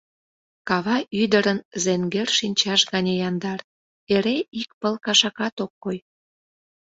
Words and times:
Кава 0.67 0.97
ӱдырын 1.21 1.59
зӓнгӓр 1.83 2.29
шинчаж 2.37 2.81
гане 2.91 3.13
яндар, 3.29 3.59
эре, 4.15 4.37
ик 4.61 4.69
пыл 4.79 4.95
кашакат 5.05 5.55
ок 5.65 5.73
кой. 5.83 5.97